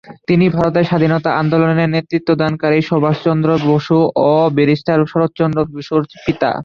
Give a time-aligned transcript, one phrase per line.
[0.27, 3.97] তিনি ভারতের স্বাধীনতা আন্দোলনের নেতৃত্বদানকারী সুভাষচন্দ্র বসু
[4.25, 6.51] ও ব্যারিস্টার শরৎচন্দ্র বসুর পিতা।